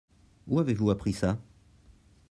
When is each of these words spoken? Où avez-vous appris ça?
Où 0.47 0.59
avez-vous 0.59 0.89
appris 0.89 1.13
ça? 1.13 1.37